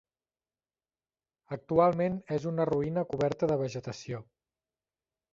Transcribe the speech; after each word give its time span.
Actualment 1.57 2.15
és 2.37 2.47
una 2.51 2.65
ruïna 2.69 3.03
coberta 3.11 3.51
de 3.53 3.59
vegetació. 3.65 4.23